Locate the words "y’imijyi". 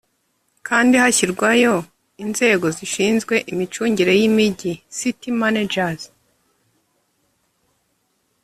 4.19-4.73